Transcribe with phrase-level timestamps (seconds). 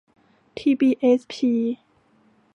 [0.57, 1.53] ทีบีเอสพี